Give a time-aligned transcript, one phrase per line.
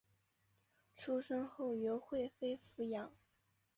[0.95, 3.11] 出生后由惠妃抚养。